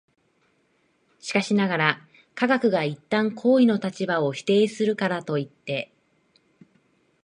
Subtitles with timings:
[1.19, 5.93] しかしながら、科学が一旦行為の立場を否定するからといって、